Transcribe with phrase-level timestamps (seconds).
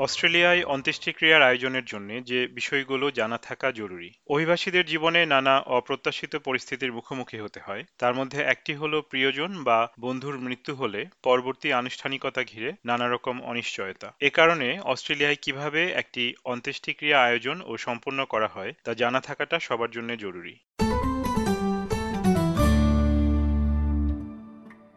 [0.00, 7.38] অস্ট্রেলিয়ায় অন্ত্যেষ্টিক্রিয়ার আয়োজনের জন্য যে বিষয়গুলো জানা থাকা জরুরি। অভিবাসীদের জীবনে নানা অপ্রত্যাশিত পরিস্থিতির মুখোমুখি
[7.38, 13.08] হতে হয়। তার মধ্যে একটি হলো প্রিয়জন বা বন্ধুর মৃত্যু হলে পরবর্তী আনুষ্ঠানিকতা ঘিরে নানা
[13.08, 19.20] রকম অনিশ্চয়তা। এ কারণে অস্ট্রেলিয়ায় কীভাবে একটি অন্ত্যেষ্টিক্রিয়া আয়োজন ও সম্পন্ন করা হয় তা জানা
[19.20, 20.58] থাকাটা সবার জন্য জরুরি।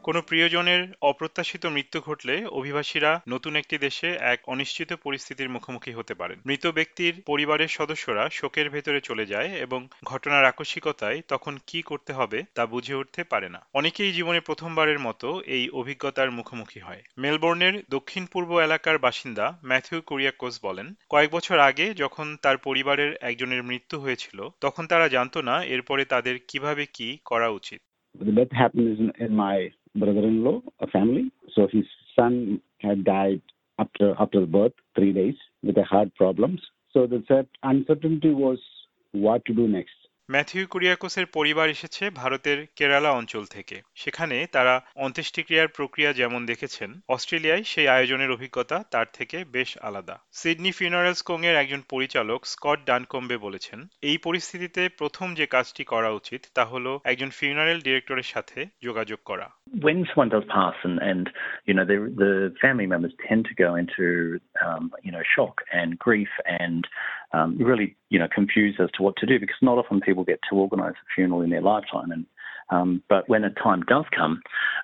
[0.03, 6.37] কোনো প্রিয়জনের অপ্রত্যাশিত মৃত্যু ঘটলে অভিবাসীরা নতুন একটি দেশে এক অনিশ্চিত পরিস্থিতির মুখোমুখি হতে পারেন।
[6.45, 12.43] মৃত ব্যক্তির পরিবারের সদস্যরা শোকের ভেতরে চলে যায় এবং ঘটনার আকস্মিকতায় তখন কি করতে হবে
[12.55, 18.25] তা বুঝে উঠতে পারে না। অনেকেই জীবনে প্রথমবারের মতো এই অভিজ্ঞতার মুখোমুখি হয়। মেলবোর্নের দক্ষিণ
[18.25, 24.49] পূর্ব এলাকার বাসিন্দা ম্যাথিউ কোরিয়াকোস বলেন কয়েক বছর আগে যখন তার পরিবারের একজনের মৃত্যু হয়েছিল
[24.61, 27.81] তখন তারা জানত না এরপরে তাদের কীভাবে কি করা উচিত।
[28.15, 29.57] The death happened in, my
[29.95, 31.31] brother-in-law, a family.
[31.53, 33.41] So his son had died
[33.79, 36.61] after after birth, three days, with a heart problems.
[36.95, 38.59] So the uncertainty was
[39.13, 39.97] what to do next.
[40.29, 47.63] Matthew কুরিয়াকোসের পরিবার এসেছে ভারতের কেরালা অঞ্চল থেকে সেখানে তারা অন্ত্যেষ্টিক্রিয়ার প্রক্রিয়া যেমন দেখেছেন অস্ট্রেলিয়ায়
[47.63, 53.37] সেই আয়োজনের অভিজ্ঞতা তার থেকে বেশ আলাদা সিডনি ফিউনারেলস কোং এর একজন পরিচালক স্কট ডানকম্বে
[53.37, 59.19] বলেছেন এই পরিস্থিতিতে প্রথম যে কাজটি করা উচিত তা হলো একজন ফিউনারেল ডিরেক্টরের সাথে যোগাযোগ
[59.25, 59.47] করা
[59.81, 61.29] when someone does pass and, and
[61.65, 65.97] you know the, the family members tend to go into um, you know shock and
[65.97, 66.87] grief and
[67.33, 70.39] um, really you know confused as to what to do because not often people get
[70.49, 72.11] to organise a funeral in their lifetime.
[72.11, 72.25] And
[72.69, 74.41] um, but when a time does come,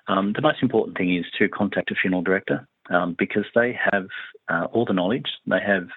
[0.08, 4.07] um, the most important thing is to contact a funeral director um, because they have
[4.47, 5.87] uh, all the knowledge, they have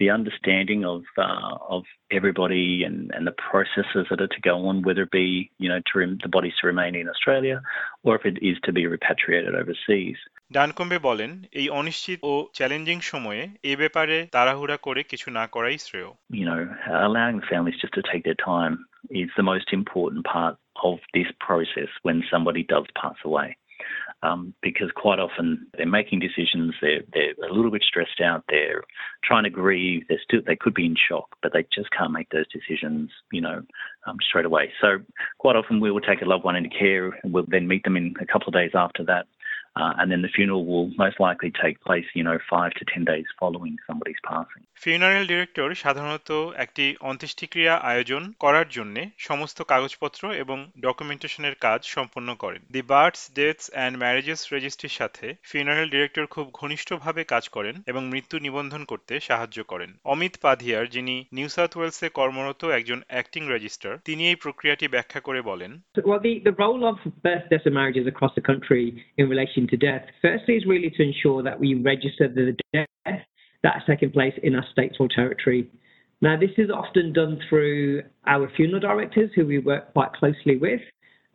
[0.00, 4.82] the understanding of uh, of everybody and, and the processes that are to go on,
[4.82, 7.56] whether it be you know to rem- the bodies to remain in Australia
[8.02, 10.16] or if it is to be repatriated overseas.
[10.58, 11.30] ডানকম্বে বলেন
[11.60, 16.60] এই অনিশ্চিত ও challenging সময়ে এ ব্যাপারে তাড়াহুড়া করে কিছু না করাই শ্রেয় You know,
[17.06, 18.74] allowing families just to take their time
[19.22, 20.54] is the most important part
[20.88, 23.48] of this process when somebody does pass away.
[24.23, 28.83] um, because quite often they're making decisions, they're, they're a little bit stressed out, they're
[29.23, 32.29] trying to grieve, they're still, they could be in shock, but they just can't make
[32.29, 33.61] those decisions, you know,
[34.07, 34.71] um, straight away.
[34.81, 34.99] So
[35.37, 37.97] quite often we will take a loved one into care and we'll then meet them
[37.97, 39.27] in a couple of days after that
[39.77, 43.03] Uh, and then the funeral will most likely take place, you know, five to ten
[43.03, 44.63] days following somebody's passing.
[44.83, 52.61] Funeral director সাধারণত একটি অন্ত্যেষ্টিক্রিয়া আয়োজন করার জন্য সমস্ত কাগজপত্র এবং ডকুমেন্টেশনের কাজ সম্পন্ন করেন
[52.71, 58.37] the births deaths and marriages রেজিস্ট্রির সাথে ফিউনারেল ডিরেক্টর খুব ঘনিষ্ঠভাবে কাজ করেন এবং মৃত্যু
[58.39, 64.23] নিবন্ধন করতে সাহায্য করেন অমিত পাধিয়ার যিনি নিউ সাউথ ওয়েলসে কর্মরত একজন অ্যাক্টিং রেজিস্টার তিনি
[64.29, 65.71] এই প্রক্রিয়াটি ব্যাখ্যা করে বলেন
[66.07, 68.83] Well, the, the role of birth, deaths, and marriages across the country
[69.17, 72.87] in relation to death, firstly, is really to ensure that we register the death
[73.63, 75.69] that's taking place in our states or territory.
[76.21, 80.81] Now, this is often done through our funeral directors, who we work quite closely with.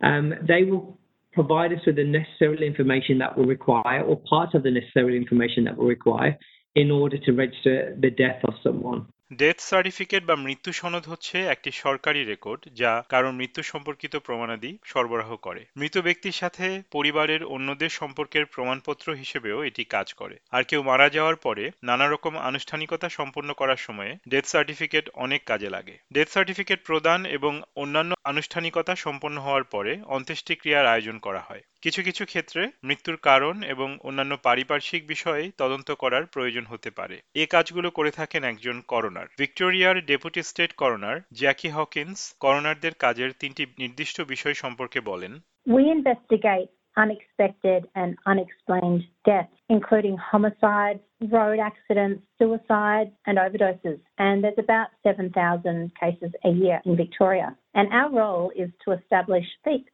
[0.01, 0.97] Um, they will
[1.31, 5.63] provide us with the necessary information that we require, or part of the necessary information
[5.65, 6.37] that we require,
[6.75, 9.05] in order to register the death of someone.
[9.35, 15.35] Death certificate বা মৃত্যু সনদ হচ্ছে একটি সরকারি record যা কারণ মৃত্যু সম্পর্কিত প্রমাণাদি সরবরাহ
[15.37, 21.09] করে। মৃত ব্যক্তির সাথে পরিবারের অন্যদের সম্পর্কের প্রমাণপত্র হিসেবেও এটি কাজ করে। আর কেউ মারা
[21.09, 26.85] যাওয়ার পরে নানা রকম আনুষ্ঠানিকতা সম্পন্ন করার সময়ে ডেথ সার্টিফিকেট অনেক কাজে লাগে। ডেথ সার্টিফিকেট
[26.85, 33.17] প্রদান এবং অন্যান্য আনুষ্ঠানিকতা সম্পন্ন হওয়ার পরে অন্ত্যেষ্টিক্রিয়ার আয়োজন করা হয়। কিছু কিছু ক্ষেত্রে মৃত্যুর
[33.17, 38.81] কারণ এবং অন্যান্য পারিপার্শ্বিক বিষয়ে তদন্ত করার প্রয়োজন হতে পারে। এ কাজগুলো করে থাকেন একজন
[38.81, 45.32] করোনার। ভিক্টোরিয়ার deputy state coroner Jackie Hawkins করোনারদের কাজের তিনটি নির্দিষ্ট বিষয় সম্পর্কে বলেন
[45.66, 46.68] We investigate
[46.98, 51.00] unexpected and unexplained deaths, including homicides,
[51.30, 54.00] road accidents, suicides, and overdoses.
[54.18, 57.48] And there's about 7,000 cases a year in Victoria.
[57.74, 59.46] And our role is to establish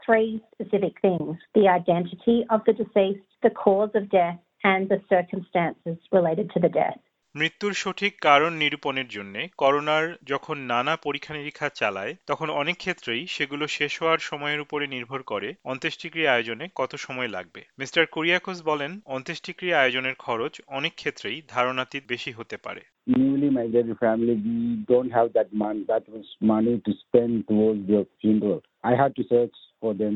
[0.05, 5.99] three specific things the identity of the deceased, the cause of death, and the circumstances
[6.11, 6.99] related to the death.
[7.36, 13.68] মৃত্যুর সঠিক কারণ নিরূপণের জন্য করোনার যখন নানা পরীক্ষা নিরীক্ষা চালায় তখন অনেক ক্ষেত্রেই সেগুলো
[13.68, 19.80] শেষ হওয়ার সময়ের উপরে নির্ভর করে অন্ত্যেষ্টিক্রিয়া আয়োজনে কত সময় লাগবে। মিস্টার কুরিয়াকোস বলেন অন্ত্যেষ্টিক্রিয়া
[19.80, 24.58] আয়োজনের খরচ অনেক ক্ষেত্রেই ধারণাতীত বেশি হতে পারে। Newly migrated family, we
[24.92, 28.60] don't have that money, that much money to spend towards their funeral.
[28.84, 30.16] I had to search for them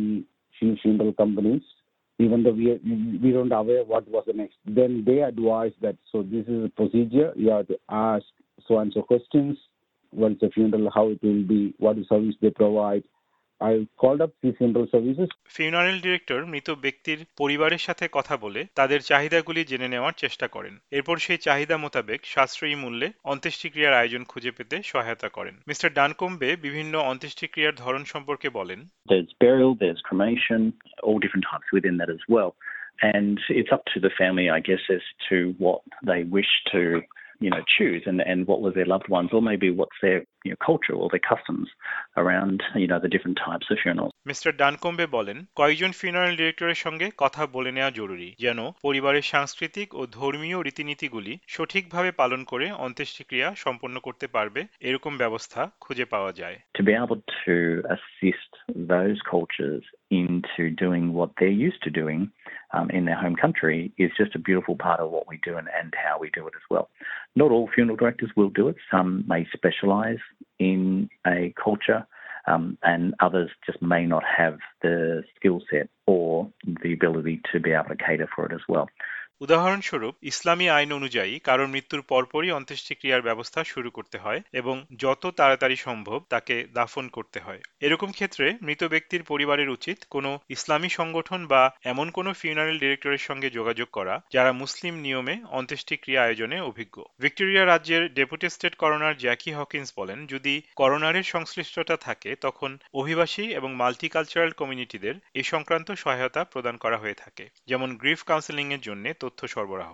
[0.55, 1.63] few funeral companies.
[2.19, 2.79] Even though we
[3.21, 4.55] we don't aware what was the next.
[4.65, 7.33] Then they advise that so this is a procedure.
[7.35, 8.25] You have to ask
[8.67, 9.57] so and so questions.
[10.11, 10.91] What is the funeral?
[10.93, 11.73] How it will be?
[11.79, 13.03] What is service they provide?
[13.63, 15.29] I called up the funeral services.
[15.55, 21.15] Funeral director মৃত ব্যক্তির পরিবারের সাথে কথা বলে তাদের চাহিদাগুলি জেনে নেওয়ার চেষ্টা করেন এরপর
[21.17, 27.79] সেই চাহিদা মোতাবেক সাশ্রয়ী মূল্যে অন্ত্যেষ্টিক্রিয়ার আয়োজন খুঁজে পেতে সহায়তা করেন মিস্টার ডানকম্বে বিভিন্ন অন্ত্যেষ্টিক্রিয়ার
[27.83, 28.79] ধরন সম্পর্কে বলেন
[29.11, 30.59] There's burial, there's cremation,
[31.05, 32.51] all different types within that as well.
[33.13, 36.81] And it's up to the family, I guess, as to what they wish to,
[37.43, 40.50] you know, choose and, and what was their loved ones, or maybe what's their you
[40.52, 41.68] know, culture or their customs
[42.16, 44.12] around, you know, the different types of funerals.
[44.30, 50.02] Mister Duncombe বলেন কয়েকজন funeral ডিরেক্টরের সঙ্গে কথা বলে নেওয়া জরুরি যেন পরিবারের সাংস্কৃতিক ও
[50.18, 56.82] ধর্মীয় রীতিনীতিগুলি সঠিকভাবে পালন করে অন্ত্যেষ্টিক্রিয়া সম্পন্ন করতে পারবে এরকম ব্যবস্থা খুঁজে পাওয়া যায় To
[56.88, 57.54] be able to
[57.96, 58.52] assist
[58.94, 59.84] those cultures
[60.22, 62.20] into doing what they're used to doing
[62.76, 65.68] um, in their home country is just a beautiful part of what we do and,
[65.78, 66.86] and how we do it as well.
[67.36, 68.76] Not all funeral directors will do it.
[68.94, 70.24] Some may specialise
[70.59, 72.05] in a culture
[72.47, 76.49] um, and others just may not have the skill set or
[76.83, 78.89] the ability to be able to cater for it as well.
[79.41, 85.75] উদাহরণস্বরূপ, ইসলামী আইন অনুযায়ী কারোর মৃত্যুর পরপরই অন্ত্যেষ্টিক্রিয়ার ব্যবস্থা শুরু করতে হয় এবং যত তাড়াতাড়ি
[85.75, 91.71] সম্ভব তাকে দাফন করতে হয়। এরকম ক্ষেত্রে মৃত ব্যক্তির পরিবারের উচিত কোনো ইসলামী সংগঠন বা
[91.83, 98.13] এমন কোনো ফিউনারেল ডিরেক্টরের সঙ্গে যোগাযোগ করা, যারা মুসলিম নিয়মে অন্ত্যেষ্টিক্রিয়া আয়োজনে অভিজ্ঞ। ভিক্টোরিয়া রাজ্যের
[98.13, 105.15] deputy state coroner Jackie Hawkins বলেন, যদি করোনারের সংশ্লিষ্টতা থাকে, তখন অভিবাসী এবং মাল্টিকালচারাল কমিউনিটিদের
[105.33, 109.92] এ সংক্রান্ত সহায়তা প্রদান করা হয়ে থাকে। যেমন গ্রিফ কাউন্সেলিং এর জন্য তথ্য সরবরাহ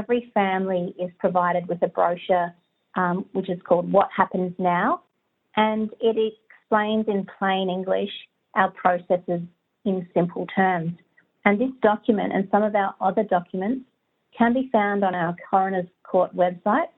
[0.00, 2.48] Every family is provided with a brochure
[2.96, 5.02] um, which is called What Happens Now,
[5.56, 8.14] and it explains in plain English
[8.54, 9.42] our processes
[9.84, 10.92] in simple terms.
[11.44, 13.82] And this document and some of our other documents
[14.36, 16.90] can be found on our Coroner's Court website,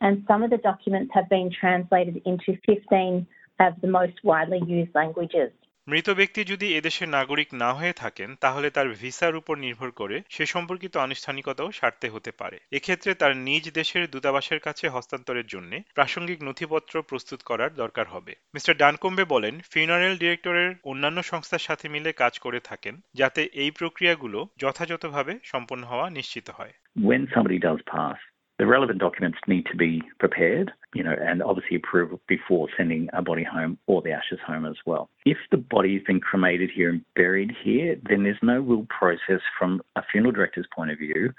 [0.00, 3.26] and some of the documents have been translated into 15
[3.60, 5.50] of the most widely used languages.
[5.87, 10.45] মৃত ব্যক্তি যদি এদেশের নাগরিক না হয়ে থাকেন তাহলে তার ভিসার উপর নির্ভর করে সে
[10.45, 17.01] সম্পর্কিত আনুষ্ঠানিকতাও সারতে হতে পারে। এক্ষেত্রে তার নিজ দেশের দূতাবাসের কাছে হস্তান্তরের জন্য প্রাসঙ্গিক নথিপত্র
[17.01, 22.59] প্রস্তুত করার দরকার হবে। মিস্টার ডানকম্বে বলেন ফিউনারেল ডিরেক্টরের অন্যান্য সংস্থার সাথে মিলে কাজ করে
[22.59, 26.73] থাকেন যাতে এই প্রক্রিয়াগুলো যথাযথভাবে সম্পন্ন হওয়া নিশ্চিত হয়।
[27.09, 28.19] When somebody does pass,
[28.61, 33.19] the relevant documents need to be prepared, you know, and obviously approved before sending a
[33.19, 35.09] body home or the ashes home as well.
[35.25, 39.41] If the body has been cremated here and buried here, then there's no real process
[39.57, 41.31] from a funeral director's point of view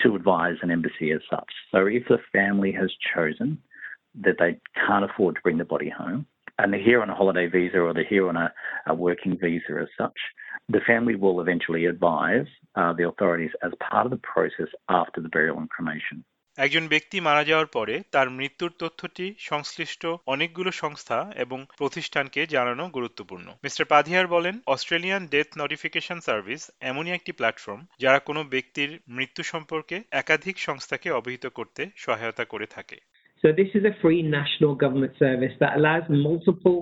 [0.00, 1.48] to advise an embassy as such.
[1.70, 3.56] So if the family has chosen
[4.24, 6.26] that they can't afford to bring the body home,
[6.58, 8.52] and they're here on a holiday visa or they're here on a,
[8.88, 10.18] a working visa as such,
[10.68, 15.28] the family will eventually advise uh, the authorities as part of the process after the
[15.28, 16.24] burial and cremation.
[16.58, 23.46] একজন ব্যক্তি মারা যাওয়ার পরে তার মৃত্যুর তথ্যটি সংশ্লিষ্ট অনেকগুলো সংস্থা এবং প্রতিষ্ঠানকে জানানো গুরুত্বপূর্ণ
[23.64, 29.96] মিস্টার পাধিয়ার বলেন অস্ট্রেলিয়ান ডেথ নোটিফিকেশন সার্ভিস এমনই একটি প্ল্যাটফর্ম যারা কোনো ব্যক্তির মৃত্যু সম্পর্কে
[30.12, 32.98] একাধিক সংস্থাকে অবহিত করতে সহায়তা করে থাকে
[33.44, 36.80] So this is a free national government service that allows multiple,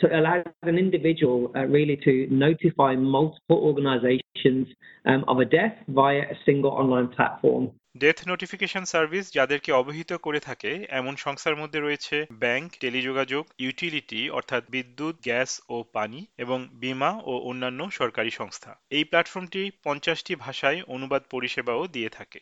[0.00, 2.12] so allows an individual uh, really to
[2.46, 4.64] notify multiple organisations
[5.06, 7.64] um, of a death via a single online platform.
[7.96, 14.62] Death notification service যাদেরকে অবহিত করে থাকে, এমন সংস্থার মধ্যে রয়েছে bank, টেলিযোগাযোগ utility অর্থাৎ
[14.70, 21.22] বিদ্যুৎ, গ্যাস ও পানি, এবং বীমা ও অন্যান্য সরকারি সংস্থা। এই প্ল্যাটফর্মটি পঞ্চাশটি ভাষায় অনুবাদ
[21.30, 22.40] পরিষেবাও দিয়ে থাকে।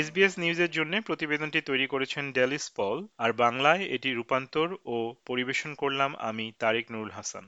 [0.00, 6.10] এসবিএস নিউজের জন্য প্রতিবেদনটি তৈরি করেছেন ডেলিস পল, আর বাংলায় এটি রূপান্তর ও পরিবেশন করলাম
[6.16, 7.44] আমি তারেক নুরুল হাসান।